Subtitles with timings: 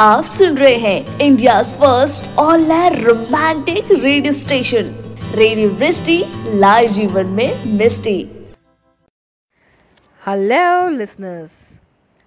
[0.00, 2.62] आप सुन रहे हैं India first all
[2.94, 4.86] romantic radio station
[5.34, 6.16] radio Vrishti
[6.54, 8.14] live जीवन में मिस्टी
[10.22, 11.50] हेलो लिसनर्स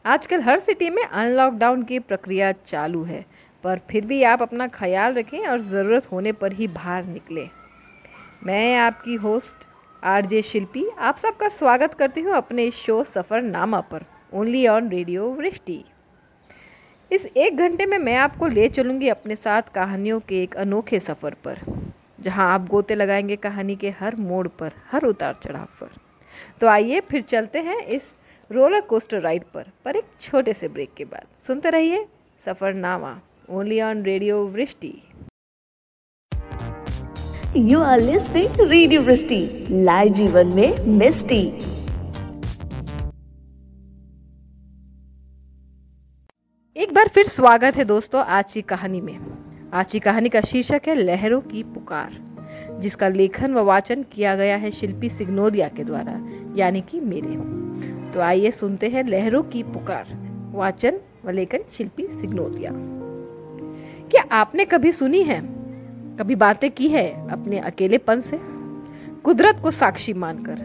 [0.05, 3.23] आजकल हर सिटी में अनलॉकडाउन की प्रक्रिया चालू है,
[3.63, 7.49] पर फिर भी आप अपना ख्याल रखें और ज़रूरत होने पर ही बाहर निकलें।
[8.45, 9.65] मैं आपकी होस्ट
[10.03, 15.83] आरजे शिल्पी, आप सबका स्वागत करती हूँ अपने शो सफ़रनामा पर ओनली ऑन रेडियो वृष्टि
[17.13, 21.33] इस एक घंटे में मैं आपको ले चलूँगी अपने साथ कहानियों के एक अनोखे सफ़र
[21.43, 21.59] पर,
[22.19, 25.89] जहाँ आप गोते लगाएँगे कहानी के हर मोड़ पर, हर उतार चढ़ाव पर।
[26.61, 28.13] तो आइए फिर चलते हैं इस
[28.49, 32.05] रोलर कोस्टर राइड पर पर एक छोटे से ब्रेक के बाद। सुनते रहिए
[32.45, 33.15] Safarnama
[33.49, 34.93] only on radio Vrishti
[37.69, 41.43] you are listening radio Vrishti live जीवन में मिस्टी
[47.23, 49.19] फिर स्वागत है दोस्तों आज की कहानी में।
[49.73, 52.11] आज की कहानी का शीर्षक है लहरों की पुकार,
[52.79, 57.35] जिसका लेखन व वाचन किया गया है शिल्पी सिग्नोदिया के द्वारा, यानी कि मेरे।
[58.11, 60.05] तो आइए सुनते हैं लहरों की पुकार,
[60.51, 62.71] वाचन व लेखन शिल्पी सिग्नोदिया।
[64.09, 65.41] क्या आपने कभी सुनी है?
[66.17, 68.39] कभी बातें की है अपने अकेलेपन से?
[69.23, 70.57] कुदरत को साक्षी मानकर।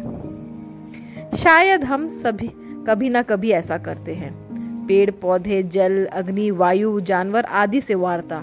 [1.36, 2.50] शायद हम सभी
[2.86, 4.47] कभी ना कभी ऐसा करते हैं।
[4.88, 8.42] पेड़, पौधे, जल, अग्नि, वायु, जानवर आदि से वार्ता।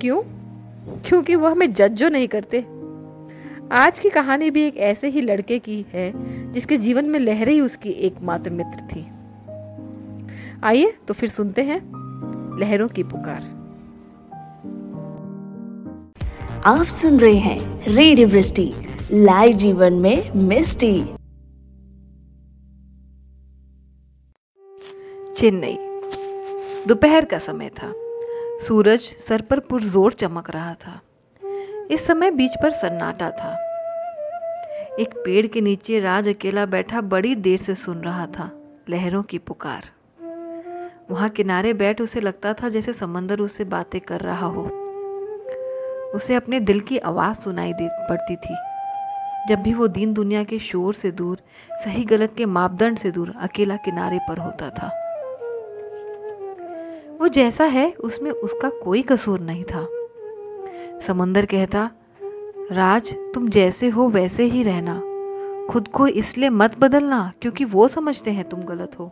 [0.00, 0.22] क्यों?
[1.04, 2.66] क्योंकि वह हमें जज जो नहीं करते।
[3.72, 6.12] आज की कहानी भी एक ऐसे ही लड़के की है,
[6.52, 9.06] जिसके जीवन में लहरें ही उसकी एकमात्र मित्र थी।
[10.64, 11.80] आइए तो फिर सुनते हैं
[12.60, 13.60] लहरों की पुकार।
[16.64, 18.28] आप सुन रहे हैं रेडियो
[19.12, 21.04] लाइव जीवन में मिस्टी।
[25.40, 25.78] चेन्नई।
[26.88, 27.92] दोपहर का समय था।
[28.66, 31.00] सूरज सर पर पुरजोर चमक रहा था।
[31.90, 33.54] इस समय बीच पर सन्नाटा था।
[35.00, 38.50] एक पेड़ के नीचे राज अकेला बैठा बड़ी देर से सुन रहा था,
[38.90, 39.84] लहरों की पुकार।
[41.10, 44.62] वहाँ किनारे बैठ उसे लगता था जैसे समंदर उससे बातें कर रहा हो।
[46.14, 48.56] उसे अपने दिल की आवाज़ सुनाई पड़ती थी।
[49.48, 51.38] जब भी वो दीन दुनिया के शोर से दूर,
[51.72, 55.06] सही गलत के मापदंड से दूर अकेला किनारे पर होता था।
[57.20, 59.86] वो जैसा है, उसमें उसका कोई कसूर नहीं था।
[61.06, 61.90] समंदर कहता,
[62.72, 64.94] राज, तुम जैसे हो वैसे ही रहना।
[65.70, 69.10] खुद को इसलिए मत बदलना, क्योंकि वो समझते हैं तुम गलत हो।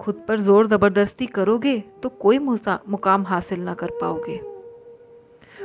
[0.00, 4.38] खुद पर ज़ोर ज़बरदस्ती करोगे तो कोई मुकाम हासिल ना कर पाओगे।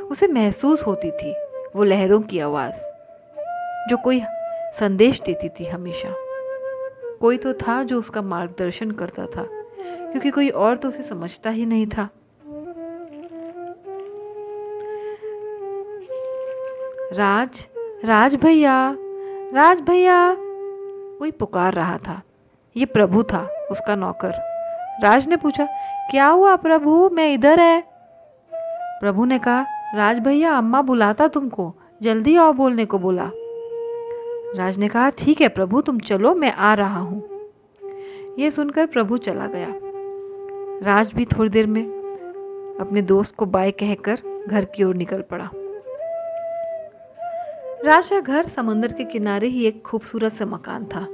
[0.01, 1.33] उसे महसूस होती थी,
[1.75, 2.83] वो लहरों की आवाज़,
[3.89, 4.21] जो कोई
[4.79, 6.13] संदेश देती थी हमेशा।
[7.21, 9.47] कोई तो था जो उसका मार्गदर्शन करता था।
[10.11, 12.09] क्योंकि कोई और तो उसे समझता ही नहीं था।
[17.13, 17.67] राज
[18.05, 18.97] राज भैया
[19.53, 20.35] राज भैया।
[21.19, 22.21] कोई पुकार रहा था।
[22.77, 24.33] ये प्रभु था, उसका नौकर।
[25.03, 25.67] राज ने पूछा,
[26.11, 27.09] क्या हुआ प्रभु?
[27.09, 27.83] मैं इधर है।
[29.01, 33.31] प्रभु ने कहा, राज भैया, अम्मा बुलाता तुमको। जल्दी आओ, बोलने को बोला।
[34.55, 37.23] राज ने कहा, ठीक है प्रभु, तुम चलो, मैं आ रहा हूँ।
[38.39, 39.90] यह सुनकर प्रभु चला गया।
[40.81, 41.83] राज भी थोड़ी देर में
[42.81, 45.49] अपने दोस्त को बाय कहकर घर की ओर निकल पड़ा।
[47.85, 51.07] राज का घर समंदर के किनारे ही एक खूबसूरत सा मकान था।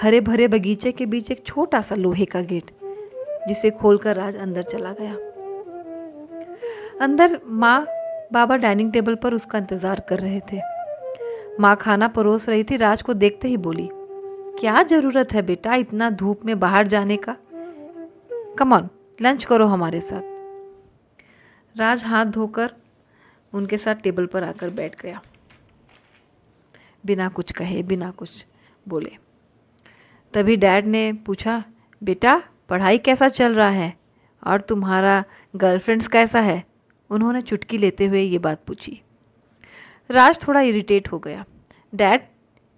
[0.00, 2.70] हरे भरे बगीचे के बीच एक छोटा सा लोहे का गेट,
[3.48, 5.14] जिसे खोलकर राज अंदर चला गया।
[7.00, 7.86] अंदर माँ
[8.32, 10.60] बाबा डाइनिंग टेबल पर उसका इंतज़ार कर रहे थे।
[11.60, 13.88] माँ खाना परोस रही थी, राज को देखते ही बोली,
[14.60, 17.36] क्या ज़रूरत है बेटा इतना धूप में बाहर जाने का?
[18.58, 18.88] कम ऑन
[19.22, 20.22] लंच करो हमारे साथ।
[21.78, 22.74] राज हाथ धोकर
[23.52, 25.22] उनके साथ टेबल पर आकर बैठ गया।
[27.06, 28.46] बिना कुछ कहे, बिना कुछ
[28.88, 29.12] बोले।
[30.34, 31.64] तभी डैड ने पूछा,
[32.02, 33.96] बेटा, पढ़ाई कैसा चल रहा है?
[34.46, 35.24] और तुम्हारा
[35.56, 36.64] गर्लफ्रेंड्स कैसा है?
[37.10, 39.02] उन्होंने चुटकी लेते हुए ये बात पूछी।
[40.10, 41.44] राज थोड़ा इरिटेट हो गया।
[41.94, 42.31] डैड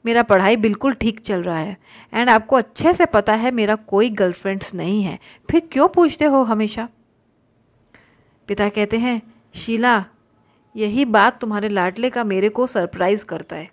[0.07, 1.77] मेरा पढ़ाई बिल्कुल ठीक चल रहा है।
[2.15, 5.19] एंड आपको अच्छे से पता है मेरा कोई गर्लफ्रेंड्स नहीं है।
[5.51, 6.89] फिर क्यों पूछते हो हमेशा?
[8.49, 9.23] पिता कहते हैं,
[9.55, 10.05] शीला,
[10.77, 13.71] यही बात तुम्हारे लाडले का मेरे को सरप्राइज़ करता है।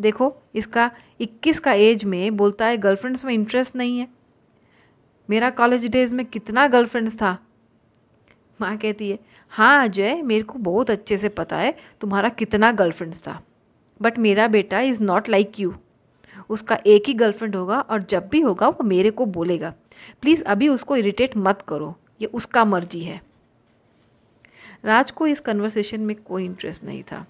[0.00, 0.90] देखो, इसका
[1.20, 4.08] 21 का एज में बोलता है गर्लफ्रेंड्स में इंटरेस्ट नहीं है।
[5.30, 7.38] मेरा कॉलेज डेज़ में कितना गर्लफ्रेंड्स था?
[8.60, 9.18] माँ कहती है
[9.48, 13.42] हाँ अजय, मेरे को बहुत अच्छे से पता है तुम्हारा कितना गर्लफ्रेंड्स था।
[14.02, 15.74] बट मेरा बेटा इज़ नॉट लाइक यू
[16.50, 19.72] उसका एक ही गर्लफ्रेंड होगा और जब भी होगा वो मेरे को बोलेगा।
[20.20, 23.20] प्लीज़ अभी उसको इरिटेट मत करो। ये उसका मर्ज़ी है।
[24.84, 27.26] राज को इस कन्वर्सेशन में कोई इंटरेस्ट नहीं था।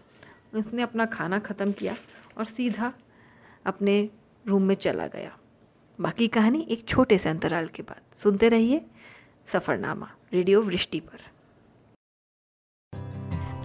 [0.54, 1.94] उसने अपना खाना ख़त्म किया
[2.38, 2.92] और सीधा
[3.66, 4.08] अपने
[4.46, 5.36] रूम में चला गया।
[6.00, 8.80] बाकी कहानी एक छोटे से अंतराल के बाद। सुनते रहिए
[9.46, 11.24] सफ़रनामा, रेडियो वृष्टि पर।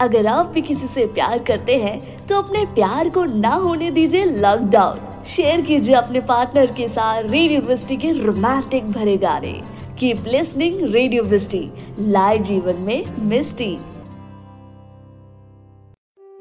[0.02, 4.26] अगर आप भी किसी से प्यार करते हैं तो अपने प्यार को ना होने दीजिए
[4.26, 9.52] लॉकडाउन शेयर कीजिए अपने पार्टनर के साथ रेडियो वृष्टि के रोमांटिक भरे गाने।
[10.00, 11.62] कीप लिसनिंग रेडियो वृष्टि
[12.00, 13.78] लाए जीवन में मिस्टी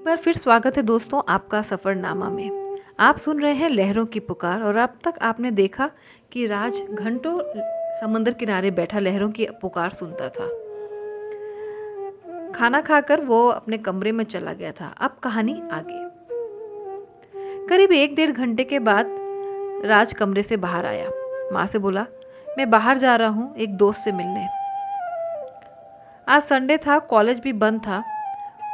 [0.05, 4.63] पर फिर स्वागत है दोस्तों आपका सफरनामा में। आप सुन रहे हैं लहरों की पुकार
[4.63, 5.91] और अब तक आपने देखा
[6.33, 7.39] कि राज घंटों
[8.01, 10.51] समंदर किनारे बैठा लहरों की पुकार सुनता था।
[12.55, 16.09] खाना खाकर वो अपने कमरे में चला गया था। अब कहानी आगे।
[17.67, 19.07] करीब एक डेढ़ घंटे के बाद
[19.85, 21.11] राज कमरे से बाहर आया।
[21.53, 22.07] माँ से बोला,
[22.59, 24.47] मैं बाहर जा रहा हूँ एक दोस्त से मिलने।
[26.29, 28.03] आज संडे था, कॉलेज भी बंद था।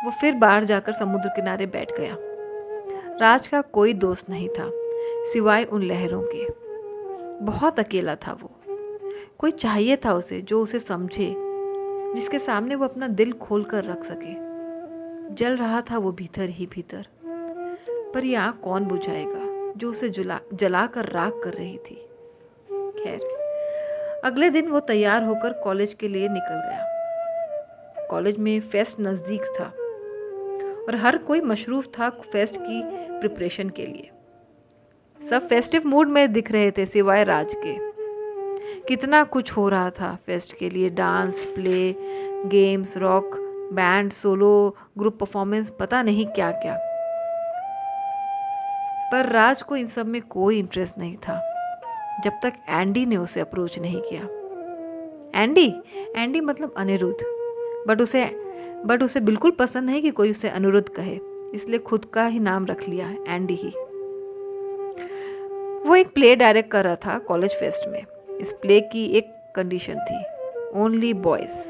[0.05, 2.17] वो फिर बाहर जाकर समुद्र किनारे बैठ गया।
[3.21, 4.71] राज का कोई दोस्त नहीं था,
[5.33, 6.47] सिवाय उन लहरों के।
[7.45, 8.51] बहुत अकेला था वो।
[9.39, 11.46] कोई चाहिए था उसे, जो उसे समझे
[12.15, 14.35] जिसके सामने वो अपना दिल खोल कर रख सके।
[15.35, 17.07] जल रहा था वो भीतर ही भीतर।
[18.15, 21.95] पर ये आँख कौन बुझाएगा जो उसे जला जला कर राख कर रही थी?
[22.71, 23.21] खैर,
[24.25, 29.73] अगले दिन वो तैयार होकर कॉलेज के लिए निकल गया। कॉलेज में फेस्ट नज़दीक था
[30.85, 32.83] और हर कोई मशरूफ था फेस्ट की
[33.21, 34.11] प्रिपरेशन के लिए।
[35.21, 37.86] सब फेस्टिव मूड में दिख रहे थे सिवाय राज के।
[38.89, 41.93] कितना कुछ हो रहा था फेस्ट के लिए, dance, play,
[42.49, 43.37] games, rock,
[43.73, 46.77] band, solo, group performance, पता नहीं क्या क्या
[49.13, 51.41] पर राज को इन सब में कोई इंटरेस्ट नहीं था,
[52.25, 54.23] जब तक एंडी ने उसे अप्रोच नहीं किया।
[55.35, 55.67] एंडी
[56.17, 57.35] एंडी मतलब अनिरुद्ध।
[57.89, 58.25] बट उसे
[58.87, 61.19] बट उसे बिल्कुल पसंद नहीं कि कोई उसे अनुरुद्ध कहे,
[61.55, 63.71] इसलिए खुद का ही नाम रख लिया एंडी ही।
[65.89, 68.05] वो एक प्ले डायरेक्ट कर रहा था कॉलेज फेस्ट में।
[68.41, 70.25] इस प्ले की एक कंडीशन थी
[70.81, 71.65] only boys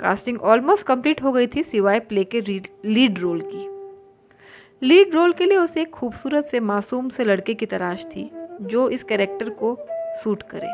[0.00, 5.44] casting almost complete हो गई थी सिवाय प्ले के लीड रोल की। लीड रोल के
[5.44, 8.30] लिए उसे एक खूबसूरत से मासूम से लड़के की तलाश थी,
[8.62, 9.76] जो इस कैरेक्टर को
[10.22, 10.68] सूट करे।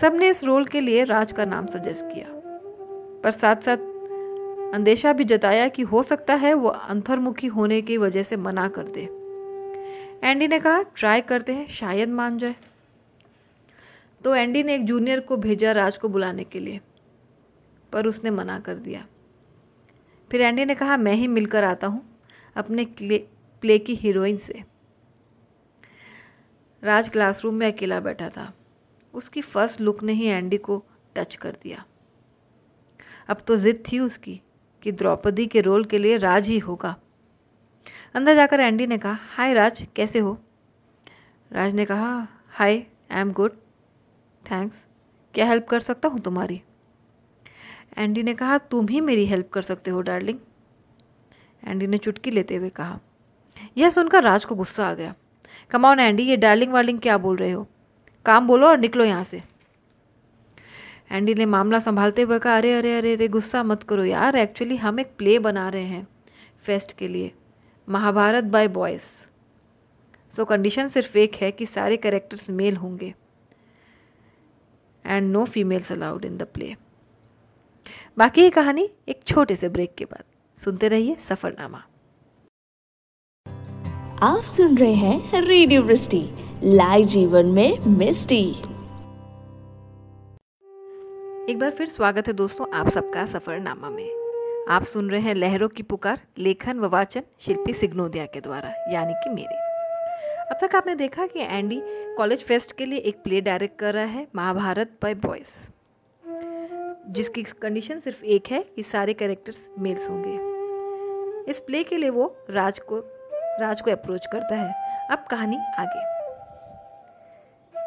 [0.00, 2.26] सबने इस रोल के लिए राज का नाम सजेस्ट किया।
[3.22, 3.76] पर साथ साथ
[4.74, 8.82] अंदेशा भी जताया कि हो सकता है वो अंतर्मुखी होने की वजह से मना कर
[8.88, 9.08] दे।
[10.24, 12.54] एंडी ने कहा ट्राई करते हैं, शायद मान जाए।
[14.20, 16.80] तो एंडी ने एक जूनियर को भेजा राज को बुलाने के लिए,
[17.92, 19.04] पर उसने मना कर दिया।
[20.30, 22.02] फिर एंडी ने कहा, मैं ही मिलकर आता हूँ,
[22.56, 24.62] अपने प्ले की हीरोइन से।
[26.82, 28.52] राज क्लासरूम में अकेला बैठा था।
[29.14, 30.82] उसकी फ़र्स्ट लुक ने ही एंडी को
[31.16, 31.84] टच कर दिया।
[33.28, 34.40] अब तो जिद थी उसकी
[34.82, 36.94] कि द्रौपदी के रोल के लिए राज ही होगा।
[38.14, 40.36] अंदर जाकर एंडी ने कहा, हाय राज, कैसे हो?
[41.50, 42.76] राज ने कहा, hi,
[43.10, 43.56] I am good.
[44.48, 44.84] Thanks
[45.34, 46.60] क्या हेल्प कर सकता हूँ तुम्हारी?
[47.98, 50.38] एंडी ने कहा, तुम ही मेरी हेल्प कर सकते हो डार्लिंग
[51.62, 52.98] एंडी ने चुटकी लेते हुए कहा,
[53.78, 55.14] यह सुनकर राज को गुस्सा आ गया।
[55.70, 57.66] कमाओ एंडी ये डार्लिंग वार्लिंग क्या बोल रहे हो?
[58.26, 59.42] काम बोलो और निकलो यहाँ से.
[61.10, 64.76] एंडी ने मामला संभालते हुए कहा, अरे अरे अरे अरे, गुस्सा मत करो यार। एक्चुअली
[64.76, 66.06] हम एक प्ले बना रहे हैं
[66.64, 67.32] फेस्ट के लिए।
[67.88, 69.02] Mahabharat by boys
[70.34, 73.14] so condition सिर्फ़ एक है कि सारे कैरेक्टर्स मेल होंगे।
[75.08, 76.74] And no females allowed in the play
[78.18, 80.24] बाकी ये कहानी एक छोटे से ब्रेक के बाद।
[80.58, 81.78] सुनते रहिए सफरनामा।
[84.22, 86.22] आप सुन रहे हैं रेडियो वृष्टि
[86.64, 88.48] लाइव जीवन में मिस्टी।
[91.52, 95.68] एक बार फिर स्वागत है दोस्तों आप सबका सफरनामा में। आप सुन रहे हैं लहरों
[95.68, 99.67] की पुकार लेखन व वाचन शिल्पी सिग्नोदिया के द्वारा यानी कि मेरे।
[100.50, 101.80] अब तक आपने देखा कि एंडी
[102.16, 105.50] कॉलेज फेस्ट के लिए एक प्ले डायरेक्ट कर रहा है महाभारत बाय बॉयज़
[107.12, 112.26] जिसकी कंडीशन सिर्फ़ एक है कि सारे कैरेक्टर्स मेल्स होंगे। इस प्ले के लिए वो
[112.50, 112.98] राज को
[113.60, 114.72] राज को अप्रोच करता है।
[115.10, 116.02] अब कहानी आगे।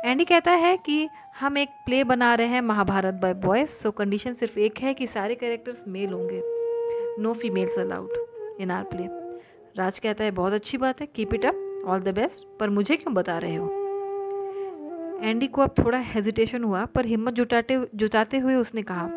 [0.10, 1.08] एंडी कहता है कि
[1.40, 5.08] हम एक प्ले बना रहे हैं Mahabharat by boys so condition सिर्फ़ एक है कि
[5.08, 6.42] सारे कैरेक्टर्स मेल होंगे।
[7.22, 9.08] No females allowed in our play
[9.78, 12.96] Raj कहता है, बहुत अच्छी बात है keep it up all the best पर मुझे
[12.96, 13.70] क्यों बता रहे हो?
[15.24, 19.10] एंडी को अब थोड़ा हेजिटेशन हुआ, पर हिम्मत जुटाते जुटाते हुए उसने कहा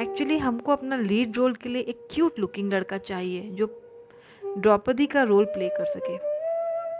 [0.00, 3.66] एक्चुअली हमको अपना लीड रोल के लिए एक क्यूट लुकिंग लड़का चाहिए, जो
[4.42, 6.16] द्रौपदी का रोल प्ले कर सके।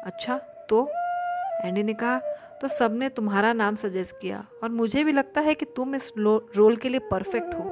[0.07, 0.37] अच्छा
[0.69, 0.89] तो?
[1.65, 2.19] एंडी ने कहा
[2.61, 6.77] तो सबने तुम्हारा नाम सजेस्ट किया, और मुझे भी लगता है कि तुम इस रोल
[6.77, 7.71] के लिए परफेक्ट हो।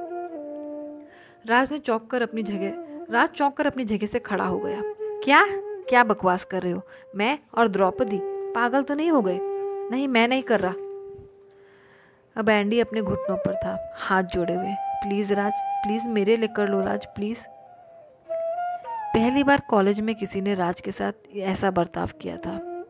[1.45, 2.73] राज ने चौंक कर अपनी जगह,
[3.09, 4.81] राज चौंक कर अपनी जगह से खड़ा हो गया।
[5.23, 5.45] क्या?
[5.89, 6.81] क्या बकवास कर रहे हो?
[7.15, 8.19] मैं और द्रौपदी
[8.51, 9.39] पागल तो नहीं हो गए?
[9.91, 10.73] नहीं, मैं नहीं कर रहा।
[12.35, 16.67] अब एंडी अपने घुटनों पर था, हाथ जोड़े हुए। प्लीज़ राज प्लीज़ मेरे लिए कर
[16.67, 17.39] लो राज प्लीज़
[19.13, 22.85] पहली बार कॉलेज में किसी ने राज के साथ ऐसा बर्ताव किया था।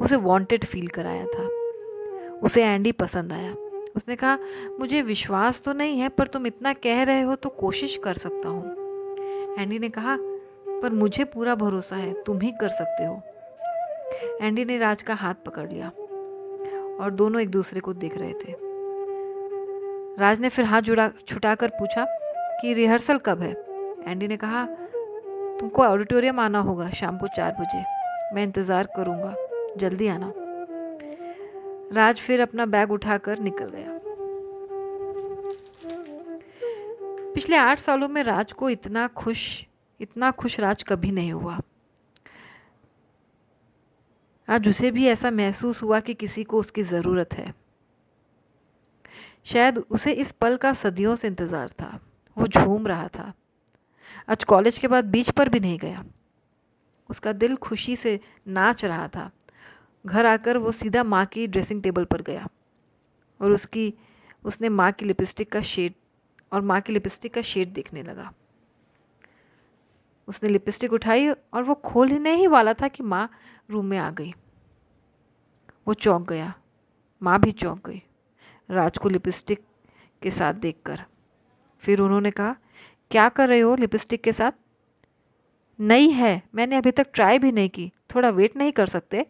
[0.00, 1.48] उसे वांटेड फील कराया था।
[2.38, 3.54] उसे एंडी पसंद आया।
[3.96, 4.38] उसने कहा,
[4.80, 8.48] मुझे विश्वास तो नहीं है, पर तुम इतना कह रहे हो तो कोशिश कर सकता
[8.48, 8.64] हूँ।
[9.58, 10.18] एंडी ने कहा
[10.82, 13.22] पर मुझे पूरा भरोसा है, तुम ही कर सकते हो।
[14.42, 15.88] एंडी ने राज का हाथ पकड़ लिया
[17.00, 18.54] और दोनों एक दूसरे को देख रहे थे।
[20.20, 22.04] राज ने फिर हाथ जुड़ा, छुटाकर पूछा
[22.60, 23.52] कि रिहर्सल कब है?
[24.08, 24.64] एंडी ने कहा,
[25.60, 27.84] तुमको ऑडिटोरियम आना होगा शाम को चार बजे।
[28.34, 29.34] मैं इंतज़ार करूँगा,
[29.76, 30.32] जल्दी आना।
[31.92, 33.98] राज फिर अपना बैग उठाकर निकल गया।
[37.34, 39.65] पिछले आठ सालों में राज को इतना खुश
[40.00, 41.60] इतना खुश राज कभी नहीं हुआ।
[44.48, 47.54] आज उसे भी ऐसा महसूस हुआ कि किसी को उसकी ज़रूरत है।
[49.44, 51.98] शायद उसे इस पल का सदियों से इंतज़ार था।
[52.36, 53.32] वो झूम रहा था।
[54.28, 56.04] आज कॉलेज के बाद बीच पर भी नहीं गया।
[57.10, 59.30] उसका दिल खुशी से नाच रहा था।
[60.04, 62.48] घर आकर वो सीधा माँ की ड्रेसिंग टेबल पर गया
[63.40, 63.92] और उसकी,
[64.44, 65.94] उसने माँ की लिपस्टिक का शेड,
[66.52, 68.32] और माँ की लिपस्टिक का शेड देखने लगा।
[70.28, 73.28] उसने लिपस्टिक उठाई और वो खोलने ही वाला था कि माँ
[73.70, 74.32] रूम में आ गई।
[75.86, 76.52] वो चौंक गया।
[77.22, 78.02] माँ भी चौंक गई,
[78.70, 79.64] राज को लिपस्टिक
[80.22, 81.04] के साथ देखकर।
[81.84, 82.56] फिर उन्होंने कहा,
[83.10, 84.52] क्या कर रहे हो लिपस्टिक के साथ?
[85.78, 89.26] नहीं है, मैंने अभी तक ट्राई भी नहीं की, थोड़ा वेट नहीं कर सकते।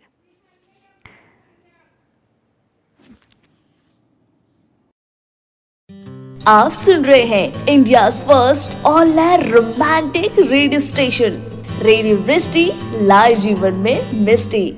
[6.49, 11.39] आप सुन रहे हैं India first online romantic radio station
[11.83, 12.65] radio Vrishti
[13.03, 14.71] live जीवन में मिस्टी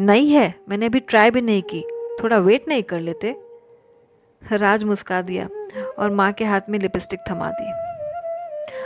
[0.00, 1.80] नहीं है, मैंने अभी ट्राई भी नहीं की।
[2.22, 3.34] थोड़ा वेट नहीं कर लेते।
[4.42, 5.48] राज मुस्का दिया
[5.98, 7.70] और माँ के हाथ में लिपस्टिक थमा दी।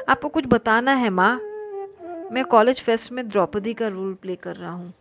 [0.08, 1.34] आपको कुछ बताना है माँ?
[2.32, 4.92] मैं कॉलेज फेस्ट में द्रौपदी का रोल प्ले कर रहा हूँ।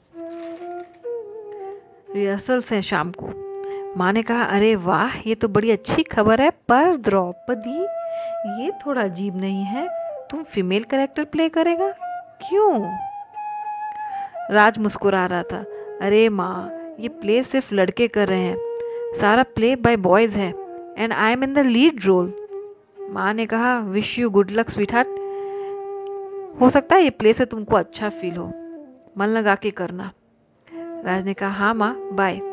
[2.15, 3.50] रिहर्सल्स है शाम को।
[3.97, 7.79] माँ ने कहा, अरे वाह, ये तो बड़ी अच्छी खबर है, पर द्रौपदी,
[8.63, 9.87] ये थोड़ा अजीब नहीं है।
[10.29, 11.89] तुम फीमेल करेक्टर प्ले करेगा?
[12.41, 12.97] क्यों?
[14.51, 15.65] राज मुस्कुरा रहा था।
[16.01, 18.57] अरे माँ, ये प्ले सिर्फ़ लड़के कर रहे हैं।
[19.21, 20.53] सारा प्ले बाय बॉयज़ है
[20.97, 22.33] and I am in the lead role
[23.09, 25.07] माँ ने कहा wish you good luck sweetheart
[26.61, 28.51] हो सकता है ये प्ले से तुमको अच्छा फील हो।
[29.17, 30.11] मन लगा के करना.
[31.05, 32.50] राज ने कहा हाँ माँ बाय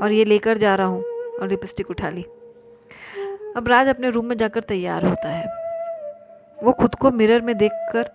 [0.00, 1.02] और ये लेकर जा रहा हूँ
[1.32, 2.22] और लिपस्टिक उठा ली।
[3.56, 5.46] अब राज अपने रूम में जाकर तैयार होता है।
[6.58, 8.10] वो खुद को मिरर में देखकर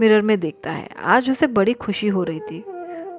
[0.00, 2.60] मिरर में देखता है। आज उसे बड़ी खुशी हो रही थी,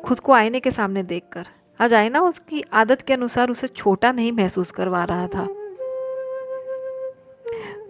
[0.05, 1.45] खुद को आईने के सामने देखकर।
[1.79, 5.47] आज आईना उसकी आदत के अनुसार उसे छोटा नहीं महसूस करवा रहा था।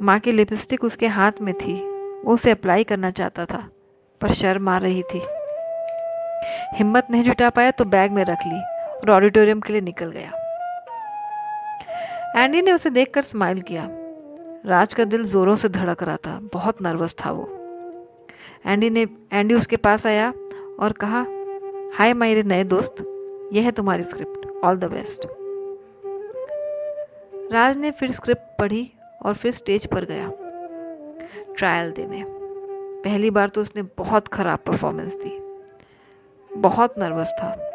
[0.01, 1.73] माँ की लिपस्टिक उसके हाथ में थी।
[2.17, 3.67] वो उसे अप्लाई करना चाहता था,
[4.21, 5.21] पर शर्म आ रही थी।
[6.73, 8.59] हिम्मत नहीं जुटा पाया तो बैग में रख ली
[8.95, 10.31] और ऑडिटोरियम के लिए निकल गया।
[12.35, 13.87] एंडी ने उसे देखकर स्माइल किया।
[14.65, 17.49] राज का दिल जोरों से धड़क रहा था, बहुत नर्वस था वो।
[18.65, 20.33] एंडी ने, एंडी उसके पास आया
[20.79, 21.25] और कहा,
[21.97, 22.95] हाय मेरे नए दोस्त,
[23.53, 24.63] यह है तुम्हारी script.
[24.63, 25.27] All the best.
[27.53, 28.91] Raj ने फिर स्क्रिप्ट पढ़ी
[29.25, 30.31] और फिर स्टेज पर गया।
[31.57, 32.23] ट्रायल देने।
[33.03, 35.46] पहली बार तो उसने बहुत ख़राब परफॉर्मेंस दी।
[36.61, 37.71] बहुत नर्वस था।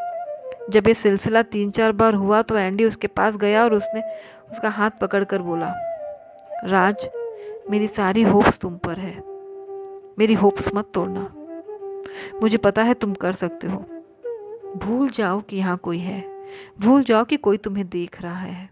[0.71, 4.03] जब ये सिलसिला तीन चार बार हुआ तो एंडी उसके पास गया और उसने
[4.51, 5.75] उसका हाथ पकड़कर बोला,
[6.65, 7.09] राज,
[7.71, 9.19] मेरी सारी होप्स तुम पर है।
[10.19, 11.35] मेरी होप्स मत तोड़ना।
[12.41, 13.79] मुझे पता है तुम कर सकते हो।
[14.77, 16.47] भूल जाओ कि यहाँ कोई है।
[16.81, 18.71] भूल जाओ कि कोई तुम्हें देख रहा है।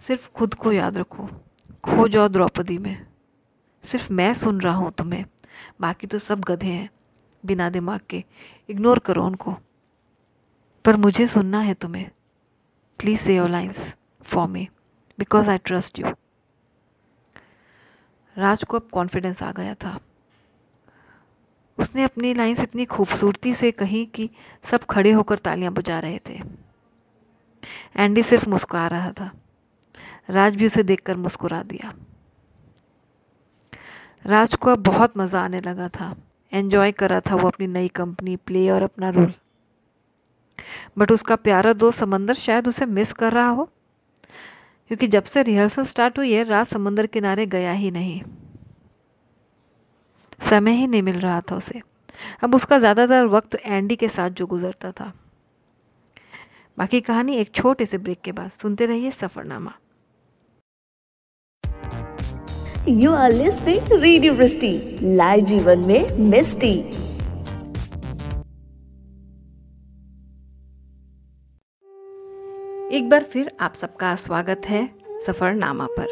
[0.00, 1.28] सिर्फ़ खुद को याद रखो।
[1.84, 3.06] खो जाओ द्रौपदी में।
[3.82, 5.24] सिर्फ़ मैं सुन रहा हूँ तुम्हें।
[5.80, 6.90] बाकी तो सब गधे हैं।
[7.46, 8.24] बिना दिमाग के।
[8.68, 9.56] इग्नोर करो उनको।
[10.84, 12.10] पर मुझे सुनना है तुम्हें।
[12.98, 13.76] Please say your lines
[14.22, 14.68] for me
[15.18, 16.06] because I trust you
[18.38, 20.00] Raj को अब कॉन्फिडेंस आ गया था।
[21.78, 24.30] उसने अपनी लाइंस इतनी खूबसूरती से कही कि
[24.64, 26.42] सब खड़े होकर तालियाँ बजा रहे थे।
[27.96, 29.30] एंडी सिर्फ़ मुस्कुरा रहा था।
[30.30, 31.94] राज भी उसे देखकर मुस्कुरा दिया।
[34.26, 36.16] राज को अब बहुत मज़ा आने लगा था।
[36.52, 39.32] एंजॉय करा था वो अपनी नई कंपनी प्ले और अपना रोल
[40.98, 43.64] बट उसका प्यारा दोस्त समंदर शायद उसे मिस कर रहा हो,
[44.88, 48.22] क्योंकि जब से रिहर्सल स्टार्ट हुई है, रात समंदर किनारे गया ही नहीं.
[50.50, 51.80] समय ही नहीं मिल रहा था उसे.
[52.42, 55.12] अब उसका ज़्यादातर वक्त एंडी के साथ जो गुजरता था.
[56.78, 58.50] बाकी कहानी एक छोटे से ब्रेक के बाद.
[58.50, 59.72] सुनते रहिए Safarnama.
[62.88, 66.78] You are listening radio Vrishti live जीवन में मिस्टी
[72.96, 74.90] एक बार फिर आप सबका स्वागत है
[75.26, 76.06] सफरनामा पर।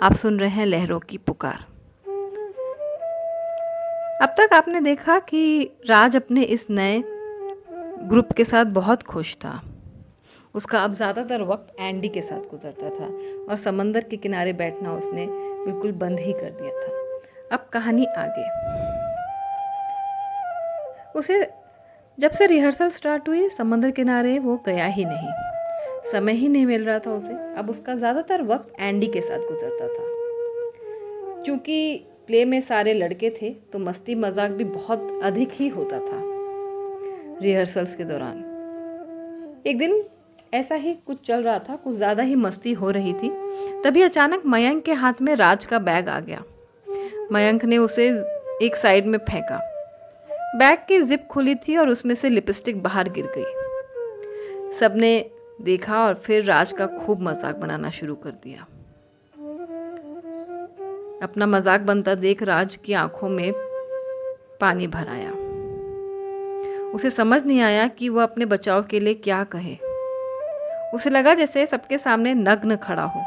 [0.00, 1.64] आप सुन रहे हैं लहरों की पुकार।
[4.22, 7.02] अब तक आपने देखा कि राज अपने इस नए
[8.08, 9.60] ग्रुप के साथ बहुत खुश था।
[10.58, 13.06] उसका अब ज़्यादातर वक्त एंडी के साथ गुजरता था
[13.50, 18.46] और समंदर के किनारे बैठना उसने बिल्कुल बंद ही कर दिया था। अब कहानी आगे।
[21.18, 21.38] उसे
[22.18, 25.30] जब से रिहर्सल स्टार्ट हुई, समंदर किनारे वो गया ही नहीं।
[26.12, 29.88] समय ही नहीं मिल रहा था उसे। अब उसका ज़्यादातर वक्त एंडी के साथ गुजरता
[29.88, 30.04] था।
[31.44, 36.22] क्योंकि प्ले में सारे लड़के थे तो मस्ती मज़ाक भी बहुत अधिक ही होता था।
[37.42, 38.38] रिहर्सल्स के दौरान।
[39.66, 40.02] एक दिन
[40.52, 43.30] ऐसा ही कुछ चल रहा था, कुछ ज़्यादा ही मस्ती हो रही थी।
[43.84, 46.42] तभी अचानक मयंक के हाथ में राज का बैग आ गया।
[47.32, 48.08] मयंक ने उसे
[48.62, 49.60] एक साइड में फेंका।
[50.56, 55.30] बैग की जिप खुली थी और उसमें से लिपस्टिक बाहर गिर गई। सबने
[55.62, 58.66] देखा और फिर राज का खूब मज़ाक बनाना शुरू कर दिया।
[61.22, 63.52] अपना मज़ाक बनता देख राज की आँखों में
[64.60, 65.32] पानी भर आया।
[66.90, 69.76] उसे समझ नहीं आया कि वह अपने बचाव के लिए क्या कहे।
[70.94, 73.24] उसे लगा जैसे सबके सामने नग्न खड़ा हो।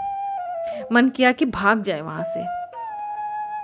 [0.91, 2.44] मन किया कि भाग जाए वहाँ से।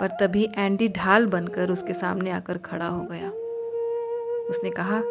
[0.01, 3.29] पर तभी एंडी ढाल बनकर उसके सामने आकर खड़ा हो गया।
[4.49, 5.01] उसने कहा,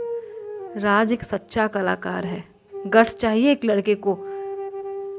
[0.76, 2.44] राज एक सच्चा कलाकार है।
[2.86, 4.18] गट्स चाहिए एक लड़के को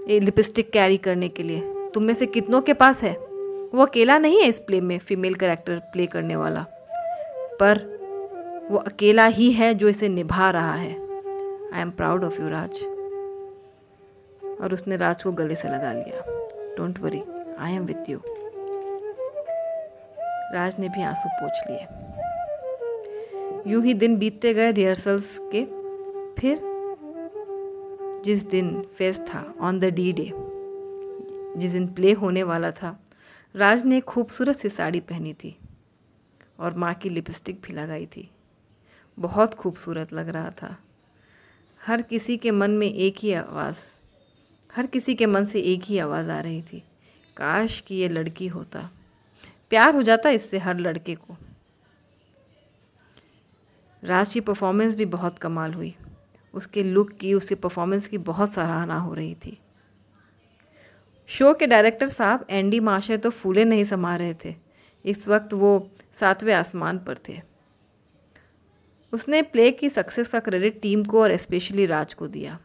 [0.07, 3.13] ये लिपस्टिक कैरी करने के लिए। तुम में से कितनों के पास है?
[3.75, 6.65] वो अकेला नहीं है इस प्ले में, फीमेल करेक्टर प्ले करने वाला।
[7.59, 7.97] पर
[8.71, 10.93] वो अकेला ही है जो इसे निभा रहा है।
[11.73, 12.96] I am proud of you Raj
[14.61, 16.21] और उसने राज को गले से लगा लिया।
[16.77, 17.21] Don't worry
[17.59, 18.21] I am with you
[20.53, 21.87] Raj ने भी आँसू पोछ लिए।
[23.71, 25.63] यूँ ही दिन बीतते गए रिहर्सल्स के।
[26.35, 26.59] फिर
[28.25, 30.31] जिस दिन फेस्ट था ऑन द डी डे
[31.57, 32.99] जिस दिन प्ले होने वाला था,
[33.55, 35.57] राज ने खूबसूरत सी साड़ी पहनी थी
[36.59, 38.29] और माँ की लिपस्टिक भी लगाई थी।
[39.17, 40.77] बहुत खूबसूरत लग रहा था।
[41.85, 43.77] हर किसी के मन में एक ही आवाज़
[44.77, 46.83] हर किसी के मन से एक ही आवाज़ आ रही थी,
[47.37, 48.89] काश कि ये लड़की होता।
[49.69, 51.37] प्यार हो जाता इससे हर लड़के को।
[54.03, 55.95] राज की परफॉर्मेंस भी बहुत कमाल हुई।
[56.53, 59.57] उसके लुक की, उसके परफॉर्मेंस की बहुत सराहना हो रही थी।
[61.27, 64.55] शो के डायरेक्टर साहब एंडी माशे तो फूले नहीं समा रहे थे।
[65.05, 67.41] इस वक्त वो सातवें आसमान पर थे।
[69.13, 72.59] उसने प्ले की सक्सेस का क्रेडिट टीम को और स्पेशली राज को दिया।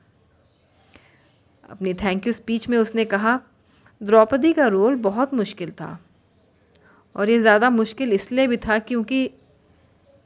[1.72, 3.40] अपनी थैंक यू स्पीच में उसने कहा,
[4.00, 5.98] द्रौपदी का रोल बहुत मुश्किल था
[7.16, 9.30] और ये ज़्यादा मुश्किल इसलिए भी था क्योंकि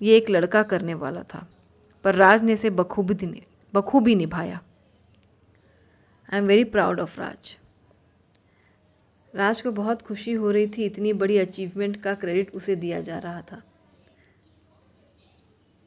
[0.00, 1.46] ये एक लड़का करने वाला था,
[2.04, 3.42] पर राज ने इसे बखूबी
[3.74, 4.60] बखूबी निभाया।
[6.28, 7.56] I am very proud of Raj
[9.34, 13.18] Raj को बहुत खुशी हो रही थी, इतनी बड़ी अचीवमेंट का क्रेडिट उसे दिया जा
[13.18, 13.62] रहा था।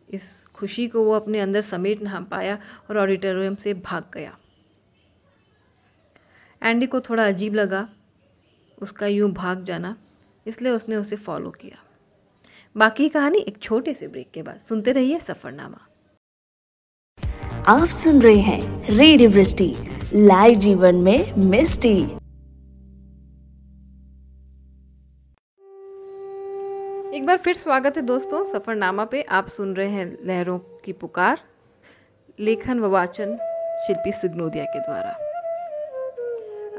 [0.09, 2.57] इस खुशी को वो अपने अंदर समेट ना पाया
[2.89, 4.37] और ऑडिटोरियम से भाग गया।
[6.61, 7.87] एंडी को थोड़ा अजीब लगा।
[8.77, 9.95] उसका यूँ भाग जाना
[10.45, 11.77] इसलिए उसने उसे फॉलो किया।
[12.75, 15.85] बाकी कहानी एक छोटे से ब्रेक के बाद। सुनते रहिए सफरनामा।
[17.67, 19.73] आप सुन रहे हैं रेडियो वृष्टि
[20.13, 21.95] लाइव जीवन में मिस्टी।
[27.17, 31.39] एक बार फिर स्वागत है दोस्तों सफरनामा पे आप सुन रहे हैं लहरों की पुकार
[32.39, 33.37] लेखन व वाचन
[33.87, 35.28] शिल्पी सिग्नोदिया के द्वारा।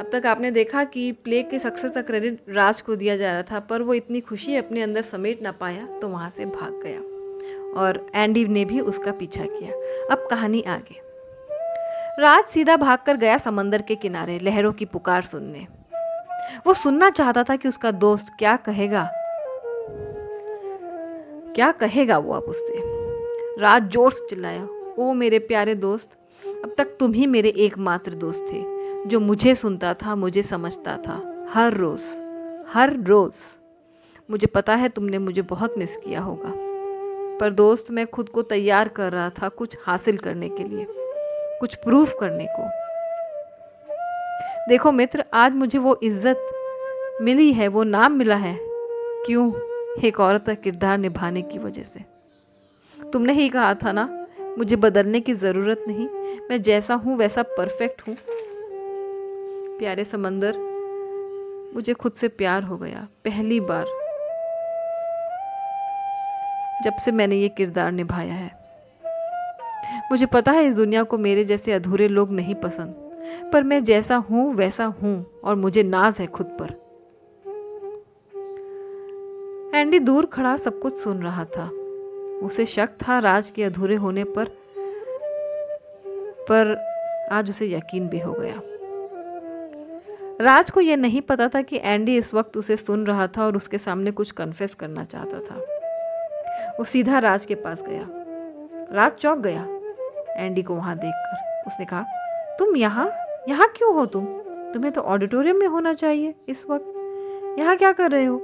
[0.00, 3.42] अब तक आपने देखा कि प्ले के सक्सेस का क्रेडिट राज को दिया जा रहा
[3.42, 7.00] था, पर वो इतनी खुशी अपने अंदर समेट ना पाया तो वहाँ से भाग गया।
[7.80, 9.72] और एंडी ने भी उसका पीछा किया।
[10.10, 11.00] अब कहानी आगे।
[12.18, 15.66] राज सीधा भागकर गया समंदर के किनारे, लहरों की पुकार सुनने।
[16.66, 19.08] वो सुनना चाहता था कि उसका दोस्त क्या कहेगा।
[21.54, 22.82] क्या कहेगा वो अब उससे?
[23.60, 24.66] राज ज़ोर से चिल्लाया,
[24.98, 26.18] ओ मेरे प्यारे दोस्त,
[26.64, 28.69] अब तक तुम ही मेरे एकमात्र दोस्त थे।
[29.06, 32.20] जो मुझे सुनता था, मुझे समझता था। हर रोज़
[32.68, 33.58] हर रोज़।
[34.30, 36.52] मुझे पता है तुमने मुझे बहुत मिस किया होगा।
[37.38, 40.86] पर दोस्त, मैं खुद को तैयार कर रहा था कुछ हासिल करने के लिए,
[41.60, 42.68] कुछ प्रूफ करने को।
[44.68, 48.58] देखो मित्र, आज मुझे वो इज़्ज़त मिली है, वो नाम मिला है,
[49.26, 49.52] क्यों?
[50.02, 52.00] एक औरत का किरदार निभाने की वजह से।
[53.12, 54.26] तुमने ही कहा था ना,
[54.58, 56.08] मुझे बदलने की ज़रूरत नहीं,
[56.50, 58.16] मैं जैसा हूँ, वैसा परफेक्ट हूँ।
[59.81, 60.57] प्यारे समंदर,
[61.75, 63.85] मुझे खुद से प्यार हो गया, पहली बार,
[66.85, 68.51] जब से मैंने ये किरदार निभाया है।
[70.11, 72.95] मुझे पता है इस दुनिया को मेरे जैसे अधूरे लोग नहीं पसंद,
[73.53, 76.79] पर मैं जैसा हूँ, वैसा हूँ, और मुझे नाज है खुद पर।
[79.75, 81.69] एंडी दूर खड़ा सब कुछ सुन रहा था।
[82.47, 84.45] उसे शक था राज के अधूरे होने पर
[86.49, 86.77] पर
[87.33, 88.61] आज उसे यकीन भी हो गया।
[90.40, 93.57] राज को यह नहीं पता था कि एंडी इस वक्त उसे सुन रहा था और
[93.57, 95.57] उसके सामने कुछ कन्फेस करना चाहता था।
[96.79, 98.07] वो सीधा राज के पास गया।
[98.92, 99.66] राज चौक गया
[100.37, 102.03] एंडी को वहाँ देखकर। उसने कहा,
[102.59, 103.11] तुम यहाँ?
[103.48, 104.24] यहाँ क्यों हो तुम?
[104.72, 108.38] तुम्हें तो ऑडिटोरियम में होना चाहिए इस वक्त। यहाँ क्या कर रहे हो?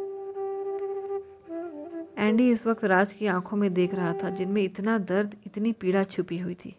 [2.19, 6.03] एंडी इस वक्त राज की आँखों में देख रहा था, जिनमें इतना दर्द, इतनी पीड़ा
[6.05, 6.77] छुपी हुई थी।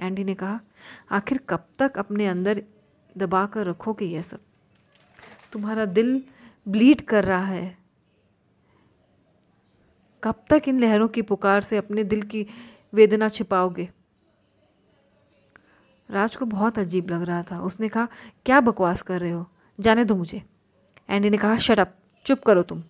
[0.00, 0.60] एंडी ने कहा,
[1.10, 2.62] आखिर कब तक अपने अंदर
[3.18, 4.38] दबा कर रखोगे यह सब?
[5.54, 6.24] तुम्हारा दिल
[6.68, 7.78] ब्लीड कर रहा है।
[10.24, 12.46] कब तक इन लहरों की पुकार से अपने दिल की
[12.94, 13.88] वेदना छिपाओगे?
[16.10, 18.08] राज को बहुत अजीब लग रहा था। उसने कहा,
[18.46, 19.46] क्या बकवास कर रहे हो?
[19.80, 20.42] जाने दो मुझे।
[21.10, 21.94] एंडी ने कहा शट अप
[22.26, 22.82] चुप करो तुम।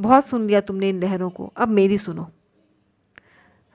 [0.00, 2.30] बहुत सुन लिया तुमने इन लहरों को। अब मेरी सुनो।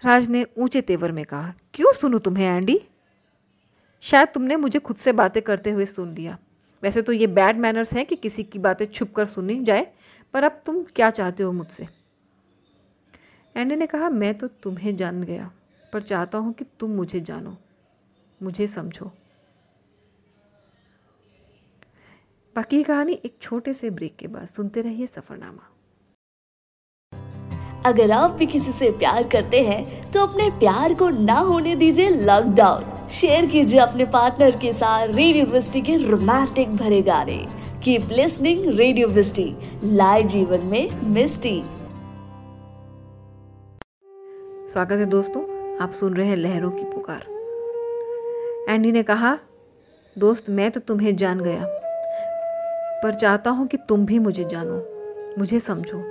[0.06, 2.82] राज ने ऊँचे तेवर में कहा, क्यों सुनू तुम्हें एंडी
[4.02, 6.38] शायद तुमने मुझे खुद से बातें करते हुए सुन लिया।
[6.84, 9.88] वैसे तो ये बैड मैनर्स हैं कि किसी की बातें छुप कर सुनी जाए,
[10.34, 11.88] पर अब तुम क्या चाहते हो मुझसे?
[13.56, 15.52] एंडी ने कहा, मैं तो तुम्हें जान गया,
[15.94, 17.58] पर चाहता हूँ कि तुम मुझे जानो,
[18.42, 19.12] मुझे समझो।
[22.56, 25.68] बाकी कहानी एक छोटे से ब्रेक के बाद। सुनते रहिए सफरनामा।
[27.86, 32.10] अगर आप भी किसी से प्यार करते हैं तो अपने प्यार को ना होने दीजिए
[32.10, 37.38] लॉकडाउन शेयर कीजिए अपने पार्टनर के साथ रेडियो वृष्टि के रोमांटिक भरे गाने।
[37.84, 39.46] कीप लिसनिंग रेडियो वृष्टि,
[39.84, 41.62] लाए जीवन में मिस्टी।
[44.74, 45.44] स्वागत है दोस्तों,
[45.78, 47.24] आप सुन रहे हैं लहरों की पुकार।
[48.70, 49.38] एंडी ने कहा,
[50.16, 51.66] दोस्त, मैं तो तुम्हें जान गया,
[53.04, 54.84] पर चाहता हूँ कि तुम भी मुझे जानो,
[55.40, 56.04] मुझे समझो।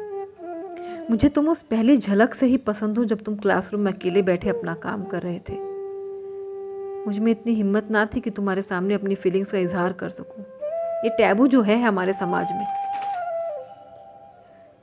[1.11, 4.48] मुझे तुम उस पहली झलक से ही पसंद हो जब तुम क्लासरूम में अकेले बैठे
[4.48, 5.65] अपना काम कर रहे थे।
[7.07, 10.45] मुझमें इतनी हिम्मत ना थी कि तुम्हारे सामने अपनी फीलिंग्स का इजहार कर सकूँ।
[11.05, 12.66] ये टैबू जो है हमारे समाज में।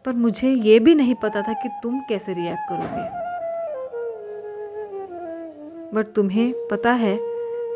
[0.05, 3.23] पर मुझे ये भी नहीं पता था कि तुम कैसे रिएक्ट करोगे।
[5.95, 7.19] बट तुम्हें पता है,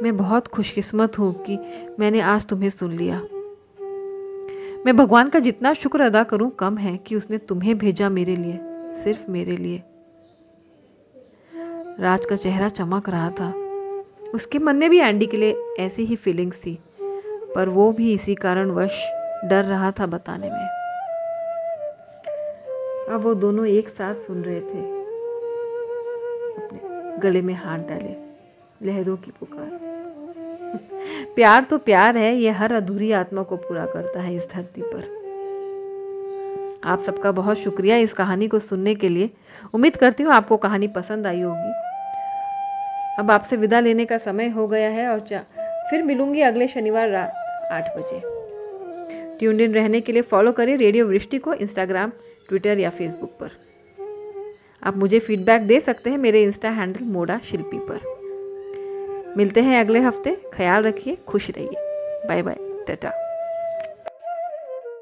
[0.04, 1.60] मैं बहुत खुशकिस्मत हूँ कि
[2.00, 3.22] मैंने आज तुम्हें सुन लिया।
[4.86, 8.60] मैं भगवान का जितना शुक्र अदा करूँ, कम है कि उसने तुम्हें भेजा मेरे लिए,
[9.04, 9.84] सिर्फ़ मेरे लिए।
[12.00, 13.67] राज का चेहरा चमक रहा था।
[14.34, 16.80] उसके मन में भी एंडी के लिए ऐसी ही फीलिंग्स थी,
[17.56, 19.12] पर वो भी इसी कारणवश
[19.46, 20.68] डर रहा था बताने में।
[23.10, 24.80] अब वो दोनों एक साथ सुन रहे थे।
[26.58, 28.16] अपने गले में हाथ डाले,
[28.88, 29.80] लहरों की पुकार।
[31.36, 35.18] प्यार तो प्यार है, ये हर अधूरी आत्मा को पूरा करता है इस धरती पर।
[36.84, 39.30] आप सबका बहुत शुक्रिया इस कहानी को सुनने के लिए।
[39.74, 41.87] उम्मीद करती हूँ आपको कहानी पसंद आई होगी।
[43.20, 45.20] अब आपसे विदा लेने का समय हो गया है और
[45.90, 48.22] फिर मिलूँगी अगले शनिवार रात आठ बजे।
[49.40, 52.12] ट्यून इन रहने के लिए फॉलो करें रेडियो वृष्टि को इंस्टाग्राम
[52.50, 53.52] ट्विटर या फेसबुक पर।
[54.84, 60.00] आप मुझे फीडबैक दे सकते हैं मेरे इंस्टा हैंडल मोडा शिल्पी पर। मिलते हैं अगले
[60.00, 62.56] हफ़्ते। ख्याल रखिए, खुश रहिए। Bye bye
[62.88, 63.27] Tata